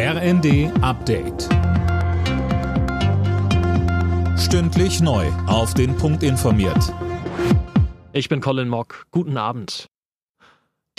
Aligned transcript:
RND 0.00 0.70
Update. 0.80 1.48
Stündlich 4.38 5.00
neu. 5.00 5.26
Auf 5.48 5.74
den 5.74 5.96
Punkt 5.96 6.22
informiert. 6.22 6.94
Ich 8.12 8.28
bin 8.28 8.40
Colin 8.40 8.68
Mock. 8.68 9.06
Guten 9.10 9.36
Abend. 9.36 9.86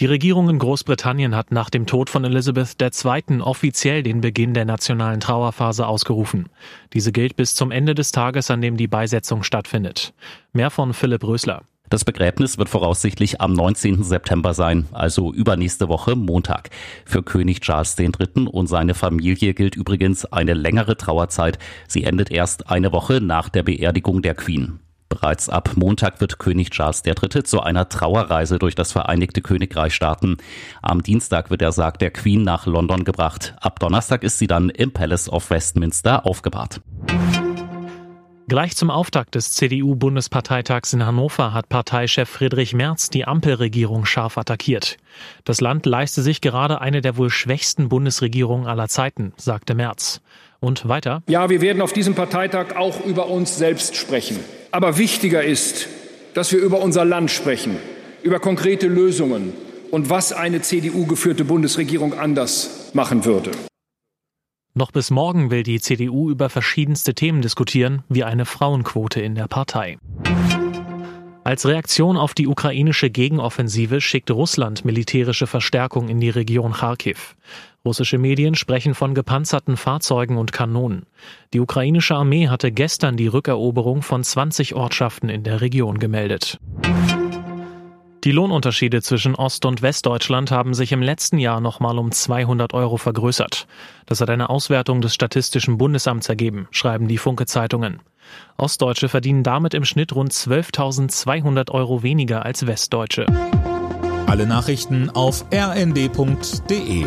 Die 0.01 0.05
Regierung 0.05 0.49
in 0.49 0.59
Großbritannien 0.59 1.33
hat 1.33 1.53
nach 1.53 1.69
dem 1.69 1.85
Tod 1.85 2.09
von 2.09 2.25
Elizabeth 2.25 2.75
II. 2.81 3.39
offiziell 3.39 4.03
den 4.03 4.19
Beginn 4.19 4.53
der 4.53 4.65
nationalen 4.65 5.21
Trauerphase 5.21 5.87
ausgerufen. 5.87 6.49
Diese 6.91 7.13
gilt 7.13 7.37
bis 7.37 7.55
zum 7.55 7.71
Ende 7.71 7.95
des 7.95 8.11
Tages, 8.11 8.51
an 8.51 8.59
dem 8.59 8.75
die 8.75 8.87
Beisetzung 8.87 9.43
stattfindet. 9.43 10.13
Mehr 10.51 10.71
von 10.71 10.93
Philipp 10.93 11.23
Rösler. 11.23 11.63
Das 11.89 12.05
Begräbnis 12.05 12.59
wird 12.59 12.69
voraussichtlich 12.69 13.41
am 13.41 13.53
19. 13.53 14.03
September 14.03 14.53
sein, 14.53 14.87
also 14.91 15.33
übernächste 15.33 15.89
Woche 15.89 16.15
Montag. 16.15 16.69
Für 17.03 17.23
König 17.23 17.61
Charles 17.61 17.97
III. 17.97 18.47
und 18.47 18.67
seine 18.67 18.93
Familie 18.93 19.55
gilt 19.55 19.75
übrigens 19.75 20.25
eine 20.25 20.53
längere 20.53 20.97
Trauerzeit. 20.97 21.57
Sie 21.87 22.03
endet 22.03 22.31
erst 22.31 22.69
eine 22.69 22.91
Woche 22.91 23.21
nach 23.21 23.49
der 23.49 23.63
Beerdigung 23.63 24.21
der 24.21 24.35
Queen. 24.35 24.79
Bereits 25.09 25.49
ab 25.49 25.71
Montag 25.75 26.21
wird 26.21 26.37
König 26.37 26.69
Charles 26.69 27.01
III. 27.03 27.43
zu 27.43 27.61
einer 27.61 27.89
Trauerreise 27.89 28.59
durch 28.59 28.75
das 28.75 28.91
Vereinigte 28.91 29.41
Königreich 29.41 29.95
starten. 29.95 30.37
Am 30.83 31.01
Dienstag 31.01 31.49
wird 31.49 31.61
der 31.61 31.71
Sarg 31.71 31.97
der 31.97 32.11
Queen 32.11 32.43
nach 32.43 32.67
London 32.67 33.03
gebracht. 33.03 33.55
Ab 33.59 33.79
Donnerstag 33.79 34.23
ist 34.23 34.37
sie 34.37 34.45
dann 34.45 34.69
im 34.69 34.91
Palace 34.91 35.27
of 35.27 35.49
Westminster 35.49 36.27
aufgebahrt. 36.27 36.81
Gleich 38.49 38.75
zum 38.75 38.89
Auftakt 38.89 39.35
des 39.35 39.51
CDU-Bundesparteitags 39.51 40.93
in 40.93 41.05
Hannover 41.05 41.53
hat 41.53 41.69
Parteichef 41.69 42.27
Friedrich 42.27 42.73
Merz 42.73 43.11
die 43.11 43.25
Ampelregierung 43.25 44.05
scharf 44.05 44.39
attackiert. 44.39 44.97
Das 45.43 45.61
Land 45.61 45.85
leiste 45.85 46.23
sich 46.23 46.41
gerade 46.41 46.81
eine 46.81 47.01
der 47.01 47.15
wohl 47.15 47.29
schwächsten 47.29 47.89
Bundesregierungen 47.89 48.65
aller 48.65 48.87
Zeiten, 48.87 49.33
sagte 49.37 49.75
Merz. 49.75 50.21
Und 50.59 50.87
weiter? 50.87 51.21
Ja, 51.27 51.51
wir 51.51 51.61
werden 51.61 51.79
auf 51.83 51.93
diesem 51.93 52.15
Parteitag 52.15 52.75
auch 52.75 53.05
über 53.05 53.27
uns 53.27 53.55
selbst 53.55 53.95
sprechen. 53.95 54.39
Aber 54.71 54.97
wichtiger 54.97 55.43
ist, 55.43 55.87
dass 56.33 56.51
wir 56.51 56.57
über 56.57 56.81
unser 56.81 57.05
Land 57.05 57.29
sprechen, 57.29 57.77
über 58.23 58.39
konkrete 58.39 58.87
Lösungen 58.87 59.53
und 59.91 60.09
was 60.09 60.33
eine 60.33 60.63
CDU-geführte 60.63 61.45
Bundesregierung 61.45 62.17
anders 62.17 62.89
machen 62.95 63.25
würde. 63.25 63.51
Noch 64.79 64.91
bis 64.91 65.11
morgen 65.11 65.51
will 65.51 65.63
die 65.63 65.81
CDU 65.81 66.29
über 66.29 66.47
verschiedenste 66.47 67.13
Themen 67.13 67.41
diskutieren, 67.41 68.03
wie 68.07 68.23
eine 68.23 68.45
Frauenquote 68.45 69.19
in 69.19 69.35
der 69.35 69.49
Partei. 69.49 69.97
Als 71.43 71.65
Reaktion 71.65 72.15
auf 72.15 72.33
die 72.33 72.47
ukrainische 72.47 73.09
Gegenoffensive 73.09 73.99
schickt 73.99 74.31
Russland 74.31 74.85
militärische 74.85 75.47
Verstärkung 75.47 76.07
in 76.07 76.21
die 76.21 76.29
Region 76.29 76.71
Kharkiv. 76.71 77.35
Russische 77.83 78.17
Medien 78.17 78.55
sprechen 78.55 78.95
von 78.95 79.13
gepanzerten 79.13 79.75
Fahrzeugen 79.75 80.37
und 80.37 80.53
Kanonen. 80.53 81.07
Die 81.53 81.59
ukrainische 81.59 82.15
Armee 82.15 82.47
hatte 82.47 82.71
gestern 82.71 83.17
die 83.17 83.27
Rückeroberung 83.27 84.01
von 84.01 84.23
20 84.23 84.75
Ortschaften 84.75 85.27
in 85.27 85.43
der 85.43 85.59
Region 85.59 85.99
gemeldet. 85.99 86.57
Die 88.25 88.31
Lohnunterschiede 88.33 89.01
zwischen 89.01 89.35
Ost- 89.35 89.65
und 89.65 89.81
Westdeutschland 89.81 90.51
haben 90.51 90.73
sich 90.73 90.91
im 90.91 91.01
letzten 91.01 91.37
Jahr 91.37 91.61
nochmal 91.61 91.97
um 91.97 92.11
200 92.11 92.73
Euro 92.73 92.97
vergrößert. 92.97 93.65
Das 94.05 94.19
hat 94.19 94.29
eine 94.29 94.49
Auswertung 94.49 94.99
des 94.99 95.13
Statistischen 95.13 95.77
Bundesamts 95.77 96.27
ergeben, 96.27 96.67
schreiben 96.71 97.07
die 97.07 97.17
Funke-Zeitungen. 97.17 98.01
Ostdeutsche 98.57 99.07
verdienen 99.07 99.43
damit 99.43 99.73
im 99.73 99.85
Schnitt 99.85 100.13
rund 100.13 100.33
12.200 100.33 101.71
Euro 101.71 102.03
weniger 102.03 102.45
als 102.45 102.67
Westdeutsche. 102.67 103.25
Alle 104.27 104.45
Nachrichten 104.45 105.09
auf 105.09 105.45
rnd.de 105.53 107.05